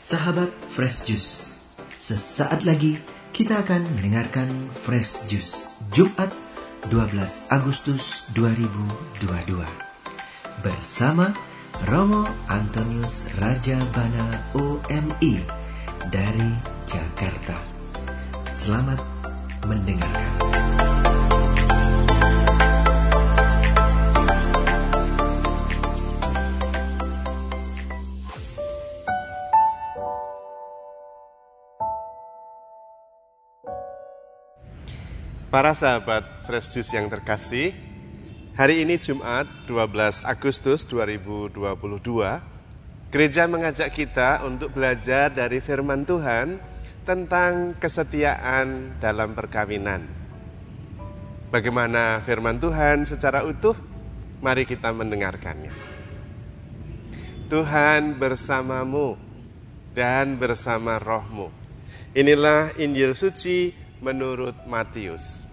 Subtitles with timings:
[0.00, 1.44] Sahabat Fresh Juice,
[1.92, 2.96] sesaat lagi
[3.36, 6.32] kita akan mendengarkan Fresh Juice Jumat
[6.88, 7.20] 12
[7.52, 9.60] Agustus 2022
[10.64, 11.36] bersama
[11.84, 15.36] Romo Antonius Raja Bana OMI
[16.08, 16.48] dari
[16.88, 17.60] Jakarta.
[18.48, 19.04] Selamat
[19.68, 20.69] mendengarkan.
[35.50, 37.74] Para sahabat Fresh Juice yang terkasih,
[38.54, 46.54] hari ini Jumat 12 Agustus 2022, gereja mengajak kita untuk belajar dari firman Tuhan
[47.02, 50.06] tentang kesetiaan dalam perkawinan.
[51.50, 53.74] Bagaimana firman Tuhan secara utuh?
[54.38, 55.74] Mari kita mendengarkannya.
[57.50, 59.18] Tuhan bersamamu
[59.98, 61.50] dan bersama rohmu.
[62.14, 65.44] Inilah Injil suci menurut Matius.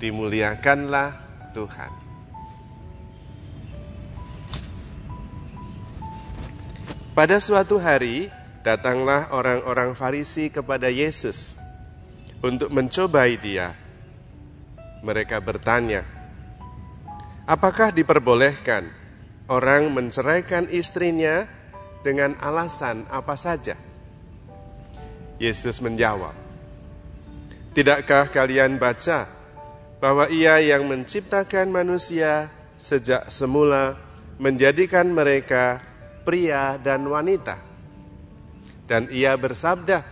[0.00, 1.12] Dimuliakanlah
[1.52, 1.92] Tuhan.
[7.12, 8.32] Pada suatu hari,
[8.64, 11.52] datanglah orang-orang Farisi kepada Yesus
[12.40, 13.76] untuk mencobai dia.
[15.04, 16.00] Mereka bertanya,
[17.44, 18.88] "Apakah diperbolehkan
[19.52, 21.44] orang menceraikan istrinya
[22.00, 23.76] dengan alasan apa saja?"
[25.36, 26.32] Yesus menjawab,
[27.70, 29.30] Tidakkah kalian baca
[30.02, 32.50] bahwa Ia yang menciptakan manusia
[32.82, 33.94] sejak semula
[34.42, 35.78] menjadikan mereka
[36.26, 37.62] pria dan wanita?
[38.90, 40.02] Dan Ia bersabda,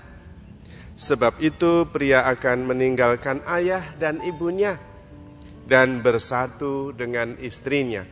[0.94, 4.78] "Sebab itu pria akan meninggalkan ayah dan ibunya
[5.66, 8.06] dan bersatu dengan istrinya,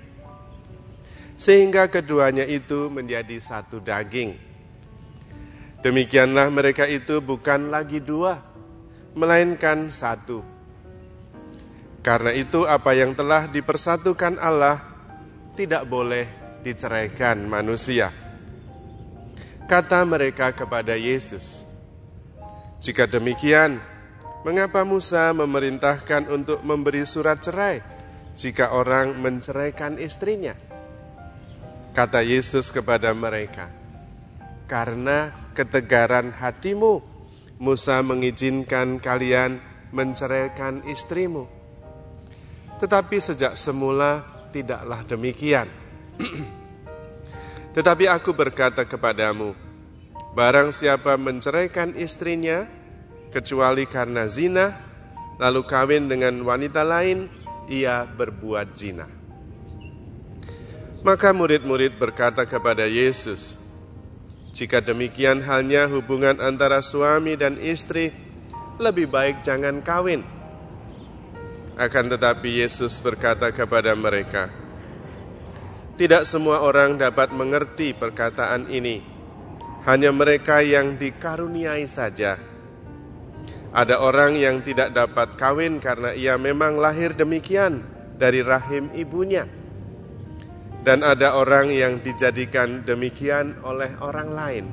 [1.39, 4.35] sehingga keduanya itu menjadi satu daging."
[5.87, 8.56] Demikianlah mereka itu bukan lagi dua
[9.17, 10.45] melainkan satu.
[12.05, 14.79] Karena itu, apa yang telah dipersatukan Allah
[15.57, 16.29] tidak boleh
[16.63, 18.13] diceraikan manusia.
[19.67, 21.67] Kata mereka kepada Yesus,
[22.79, 23.83] "Jika demikian,
[24.47, 27.83] mengapa Musa memerintahkan untuk memberi surat cerai
[28.39, 30.55] jika orang menceraikan istrinya?"
[31.97, 33.67] Kata Yesus kepada mereka,
[34.71, 37.16] "Karena ketegaran hatimu."
[37.57, 39.57] Musa mengizinkan kalian
[39.89, 41.49] menceraikan istrimu.
[42.77, 44.21] Tetapi sejak semula
[44.53, 45.65] tidaklah demikian.
[47.77, 49.57] Tetapi aku berkata kepadamu,
[50.37, 52.69] barang siapa menceraikan istrinya,
[53.33, 54.77] kecuali karena zina,
[55.41, 57.29] lalu kawin dengan wanita lain,
[57.73, 59.09] ia berbuat zina.
[61.05, 63.66] Maka murid-murid berkata kepada Yesus,
[64.57, 68.09] jika demikian halnya hubungan antara suami dan istri,
[68.81, 70.25] lebih baik jangan kawin.
[71.77, 74.49] Akan tetapi Yesus berkata kepada mereka,
[76.01, 79.05] "Tidak semua orang dapat mengerti perkataan ini,
[79.85, 82.41] hanya mereka yang dikaruniai saja."
[83.77, 87.85] Ada orang yang tidak dapat kawin karena ia memang lahir demikian
[88.17, 89.45] dari rahim ibunya
[90.87, 94.67] dan ada orang yang dijadikan demikian oleh orang lain.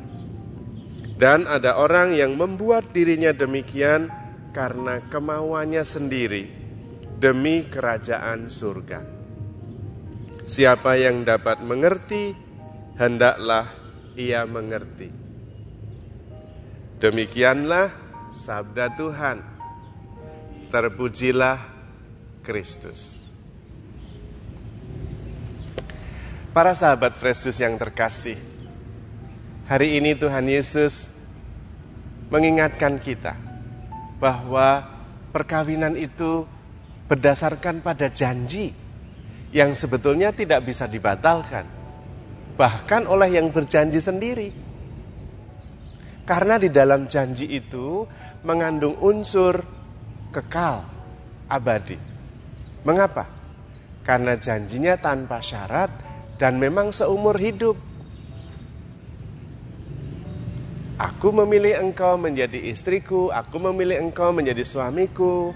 [1.18, 4.14] Dan ada orang yang membuat dirinya demikian
[4.54, 6.46] karena kemauannya sendiri
[7.18, 9.02] demi kerajaan surga.
[10.46, 12.38] Siapa yang dapat mengerti,
[13.02, 13.74] hendaklah
[14.14, 15.10] ia mengerti.
[17.02, 17.90] Demikianlah
[18.38, 19.38] sabda Tuhan.
[20.70, 21.58] Terpujilah
[22.46, 23.33] Kristus.
[26.54, 28.38] Para sahabat Juice yang terkasih,
[29.66, 31.10] hari ini Tuhan Yesus
[32.30, 33.34] mengingatkan kita
[34.22, 34.86] bahwa
[35.34, 36.46] perkawinan itu
[37.10, 38.70] berdasarkan pada janji
[39.50, 41.66] yang sebetulnya tidak bisa dibatalkan,
[42.54, 44.54] bahkan oleh yang berjanji sendiri.
[46.22, 48.06] Karena di dalam janji itu
[48.46, 49.58] mengandung unsur
[50.30, 50.86] kekal,
[51.50, 51.98] abadi.
[52.86, 53.26] Mengapa?
[54.06, 57.78] Karena janjinya tanpa syarat dan memang seumur hidup.
[60.98, 65.52] Aku memilih engkau menjadi istriku, aku memilih engkau menjadi suamiku,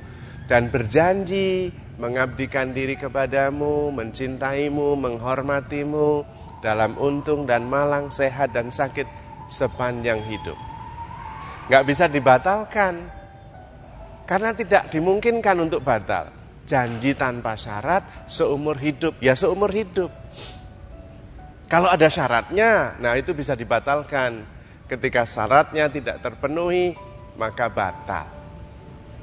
[0.50, 1.72] dan berjanji
[2.02, 6.26] mengabdikan diri kepadamu, mencintaimu, menghormatimu
[6.60, 9.06] dalam untung dan malang, sehat dan sakit
[9.48, 10.58] sepanjang hidup.
[11.70, 13.08] Gak bisa dibatalkan,
[14.28, 16.34] karena tidak dimungkinkan untuk batal.
[16.68, 20.12] Janji tanpa syarat seumur hidup, ya seumur hidup.
[21.68, 24.48] Kalau ada syaratnya, nah itu bisa dibatalkan.
[24.88, 26.96] Ketika syaratnya tidak terpenuhi,
[27.36, 28.24] maka batal.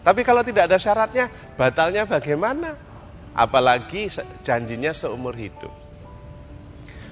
[0.04, 2.76] Tapi kalau tidak ada syaratnya, batalnya bagaimana?
[3.32, 4.12] Apalagi
[4.44, 5.72] janjinya seumur hidup.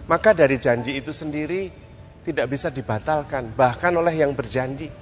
[0.04, 1.72] Maka dari janji itu sendiri
[2.22, 4.92] tidak bisa dibatalkan, bahkan oleh yang berjanji.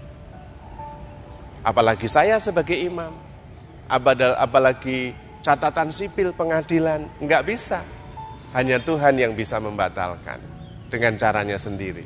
[1.66, 3.12] Apalagi saya sebagai imam,
[3.90, 5.10] apalagi
[5.42, 7.82] catatan sipil pengadilan, nggak bisa.
[8.50, 10.42] Hanya Tuhan yang bisa membatalkan
[10.90, 12.02] dengan caranya sendiri.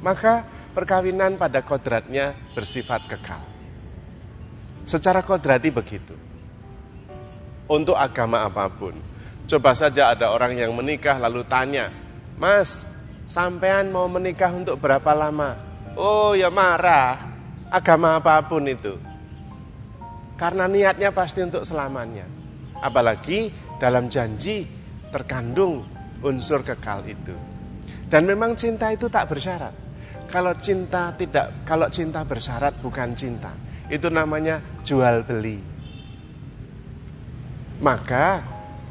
[0.00, 3.40] Maka perkawinan pada kodratnya bersifat kekal.
[4.84, 6.16] Secara kodrati begitu.
[7.68, 8.96] Untuk agama apa pun.
[9.44, 11.92] Coba saja ada orang yang menikah lalu tanya,
[12.40, 12.84] Mas,
[13.28, 15.56] sampean mau menikah untuk berapa lama?
[15.96, 17.20] Oh ya marah,
[17.68, 18.96] agama apa pun itu.
[20.34, 22.26] Karena niatnya pasti untuk selamanya.
[22.82, 23.48] Apalagi
[23.78, 24.66] dalam janji
[25.14, 25.86] terkandung
[26.26, 27.30] unsur kekal itu.
[28.10, 29.70] Dan memang cinta itu tak bersyarat.
[30.26, 33.54] Kalau cinta tidak, kalau cinta bersyarat bukan cinta.
[33.86, 35.62] Itu namanya jual beli.
[37.78, 38.42] Maka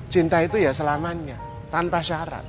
[0.07, 1.35] cinta itu ya selamanya,
[1.67, 2.45] tanpa syarat.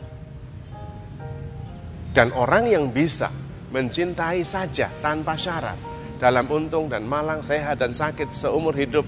[2.15, 3.27] Dan orang yang bisa
[3.75, 5.75] mencintai saja tanpa syarat,
[6.23, 9.03] dalam untung dan malang, sehat dan sakit seumur hidup,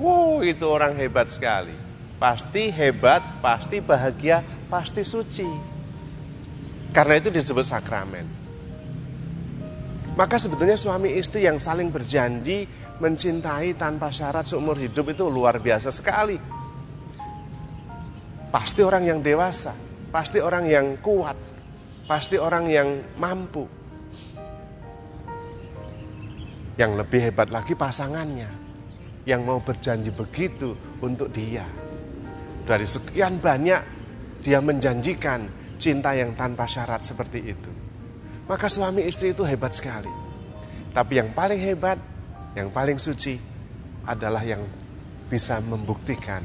[0.00, 1.87] wow itu orang hebat sekali.
[2.18, 5.46] Pasti hebat, pasti bahagia, pasti suci.
[6.90, 8.26] Karena itu disebut sakramen.
[10.18, 12.66] Maka sebetulnya suami istri yang saling berjanji
[12.98, 16.34] mencintai tanpa syarat seumur hidup itu luar biasa sekali.
[18.50, 19.70] Pasti orang yang dewasa,
[20.10, 21.38] pasti orang yang kuat,
[22.10, 23.62] pasti orang yang mampu.
[26.74, 28.50] Yang lebih hebat lagi pasangannya
[29.22, 31.87] yang mau berjanji begitu untuk dia.
[32.68, 33.80] Dari sekian banyak
[34.44, 35.48] dia menjanjikan
[35.80, 37.72] cinta yang tanpa syarat seperti itu.
[38.44, 40.12] Maka suami istri itu hebat sekali.
[40.92, 41.96] Tapi yang paling hebat,
[42.52, 43.40] yang paling suci
[44.04, 44.60] adalah yang
[45.32, 46.44] bisa membuktikan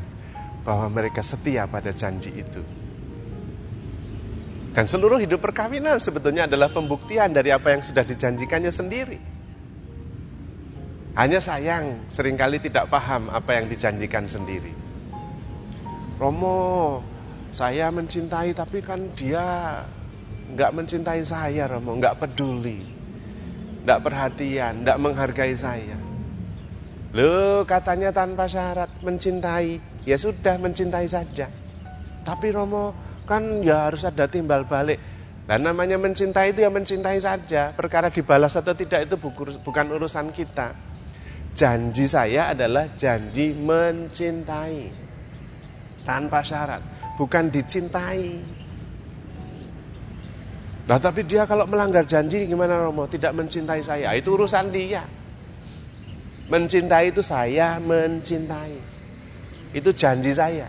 [0.63, 2.63] bahwa mereka setia pada janji itu.
[4.73, 9.19] Dan seluruh hidup perkawinan sebetulnya adalah pembuktian dari apa yang sudah dijanjikannya sendiri.
[11.13, 14.82] Hanya sayang sering kali tidak paham apa yang dijanjikan sendiri.
[16.23, 17.03] Romo,
[17.51, 19.43] saya mencintai tapi kan dia
[20.55, 22.79] nggak mencintai saya Romo, nggak peduli,
[23.83, 25.99] nggak perhatian, nggak menghargai saya.
[27.11, 31.51] Lo katanya tanpa syarat mencintai, ya sudah mencintai saja.
[32.23, 32.95] Tapi Romo
[33.27, 35.03] kan ya harus ada timbal balik.
[35.43, 37.75] Dan namanya mencintai itu ya mencintai saja.
[37.75, 39.19] Perkara dibalas atau tidak itu
[39.59, 40.71] bukan urusan kita.
[41.51, 45.02] Janji saya adalah janji mencintai
[46.03, 46.83] tanpa syarat,
[47.15, 48.39] bukan dicintai.
[50.83, 53.07] Nah tapi dia kalau melanggar janji gimana Romo?
[53.07, 54.11] Tidak mencintai saya.
[54.19, 55.03] Itu urusan dia.
[56.51, 58.75] Mencintai itu saya mencintai.
[59.71, 60.67] Itu janji saya.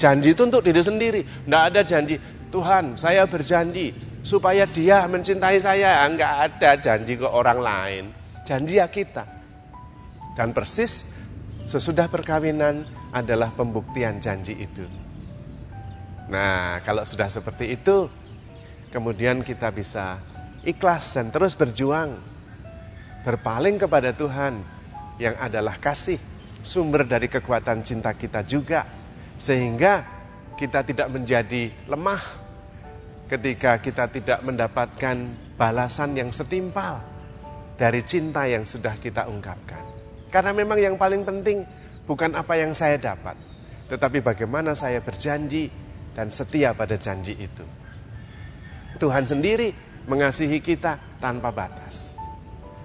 [0.00, 1.20] Janji itu untuk diri sendiri.
[1.20, 2.16] Tidak ada janji.
[2.48, 3.92] Tuhan saya berjanji
[4.24, 6.08] supaya dia mencintai saya.
[6.08, 8.04] Enggak ada janji ke orang lain.
[8.48, 9.28] Janji ya kita.
[10.32, 11.12] Dan persis
[11.68, 14.88] sesudah perkawinan adalah pembuktian janji itu.
[16.32, 18.08] Nah kalau sudah seperti itu
[18.88, 20.16] kemudian kita bisa
[20.64, 22.16] ikhlas dan terus berjuang,
[23.22, 24.58] berpaling kepada Tuhan
[25.20, 26.18] yang adalah kasih,
[26.64, 28.88] sumber dari kekuatan cinta kita juga,
[29.36, 30.06] sehingga
[30.56, 32.22] kita tidak menjadi lemah
[33.28, 35.16] ketika kita tidak mendapatkan
[35.56, 37.00] balasan yang setimpal
[37.80, 39.80] dari cinta yang sudah kita ungkapkan.
[40.28, 41.64] Karena memang yang paling penting
[42.06, 43.38] bukan apa yang saya dapat,
[43.90, 45.70] tetapi bagaimana saya berjanji
[46.12, 47.64] dan setia pada janji itu.
[49.00, 49.72] Tuhan sendiri
[50.06, 52.14] mengasihi kita tanpa batas.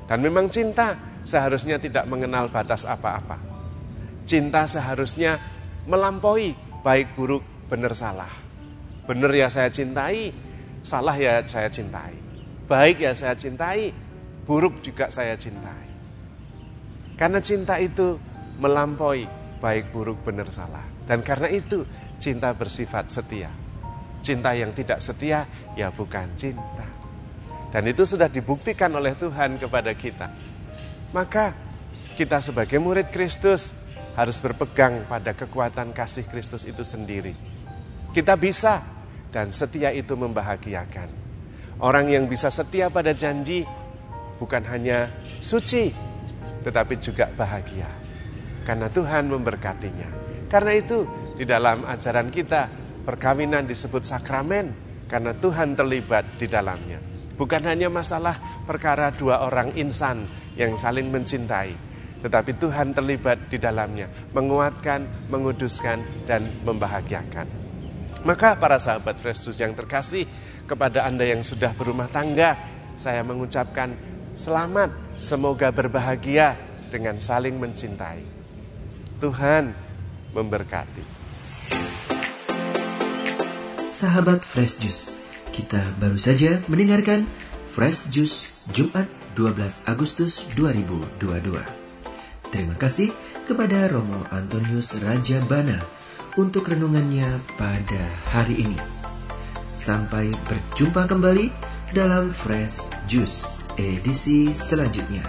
[0.08, 0.96] Dan memang cinta
[1.28, 3.38] seharusnya tidak mengenal batas apa-apa.
[4.24, 5.40] Cinta seharusnya
[5.84, 8.32] melampaui baik buruk benar salah.
[9.08, 10.32] Benar ya saya cintai,
[10.84, 12.16] salah ya saya cintai.
[12.68, 13.92] Baik ya saya cintai,
[14.48, 15.88] buruk juga saya cintai.
[17.20, 18.20] Karena cinta itu
[18.58, 19.26] melampaui
[19.58, 20.86] baik buruk benar salah.
[21.06, 21.86] Dan karena itu
[22.22, 23.50] cinta bersifat setia.
[24.22, 25.46] Cinta yang tidak setia
[25.78, 26.86] ya bukan cinta.
[27.72, 30.28] Dan itu sudah dibuktikan oleh Tuhan kepada kita.
[31.14, 31.54] Maka
[32.18, 33.76] kita sebagai murid Kristus
[34.18, 37.38] harus berpegang pada kekuatan kasih Kristus itu sendiri.
[38.10, 38.82] Kita bisa
[39.30, 41.30] dan setia itu membahagiakan.
[41.78, 43.62] Orang yang bisa setia pada janji
[44.42, 45.14] bukan hanya
[45.46, 45.94] suci,
[46.66, 48.07] tetapi juga bahagia.
[48.68, 50.12] Karena Tuhan memberkatinya.
[50.52, 51.08] Karena itu
[51.40, 52.68] di dalam ajaran kita
[53.08, 54.76] perkawinan disebut sakramen
[55.08, 57.00] karena Tuhan terlibat di dalamnya.
[57.40, 58.36] Bukan hanya masalah
[58.68, 60.28] perkara dua orang insan
[60.60, 61.72] yang saling mencintai,
[62.20, 67.48] tetapi Tuhan terlibat di dalamnya, menguatkan, menguduskan, dan membahagiakan.
[68.26, 70.26] Maka para sahabat Fresh yang terkasih,
[70.68, 72.58] kepada Anda yang sudah berumah tangga,
[72.98, 73.94] saya mengucapkan
[74.34, 76.58] selamat, semoga berbahagia
[76.90, 78.37] dengan saling mencintai.
[79.18, 79.74] Tuhan
[80.38, 81.02] memberkati.
[83.90, 85.10] Sahabat Fresh Juice,
[85.50, 87.26] kita baru saja mendengarkan
[87.74, 91.50] Fresh Juice Jumat 12 Agustus 2022.
[92.54, 93.10] Terima kasih
[93.50, 95.82] kepada Romo Antonius Raja Bana
[96.38, 98.78] untuk renungannya pada hari ini.
[99.74, 101.50] Sampai berjumpa kembali
[101.90, 105.26] dalam Fresh Juice edisi selanjutnya.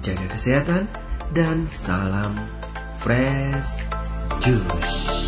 [0.00, 0.88] Jaga kesehatan
[1.36, 2.59] dan salam
[3.00, 3.88] Fresh
[4.44, 5.19] Juice.